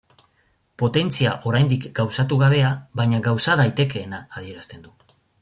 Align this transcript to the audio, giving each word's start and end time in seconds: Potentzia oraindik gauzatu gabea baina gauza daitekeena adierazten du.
Potentzia 0.83 1.33
oraindik 1.51 1.85
gauzatu 1.99 2.39
gabea 2.45 2.73
baina 3.01 3.21
gauza 3.29 3.59
daitekeena 3.63 4.25
adierazten 4.41 4.89
du. 4.89 4.97